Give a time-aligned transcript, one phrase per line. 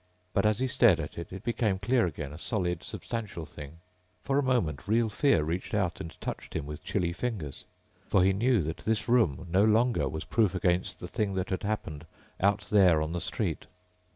[0.33, 3.77] But as he stared at it, it became clear again, a solid, substantial thing.
[4.23, 7.65] For a moment real fear reached out and touched him with chilly fingers.
[8.07, 11.61] For he knew that this room no longer was proof against the thing that had
[11.61, 12.07] happened
[12.39, 13.67] out there on the street.